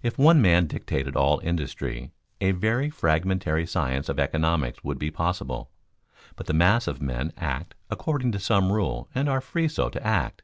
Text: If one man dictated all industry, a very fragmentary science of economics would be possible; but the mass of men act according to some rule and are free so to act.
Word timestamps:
If 0.00 0.16
one 0.16 0.40
man 0.40 0.68
dictated 0.68 1.16
all 1.16 1.40
industry, 1.40 2.12
a 2.40 2.52
very 2.52 2.88
fragmentary 2.88 3.66
science 3.66 4.08
of 4.08 4.20
economics 4.20 4.84
would 4.84 4.96
be 4.96 5.10
possible; 5.10 5.72
but 6.36 6.46
the 6.46 6.54
mass 6.54 6.86
of 6.86 7.02
men 7.02 7.32
act 7.36 7.74
according 7.90 8.30
to 8.30 8.38
some 8.38 8.70
rule 8.70 9.08
and 9.12 9.28
are 9.28 9.40
free 9.40 9.66
so 9.66 9.88
to 9.88 10.06
act. 10.06 10.42